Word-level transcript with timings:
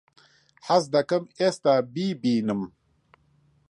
حەز 0.67 0.83
دەکەم 0.95 1.23
ئێستا 1.39 1.73
بیبینم. 1.93 2.61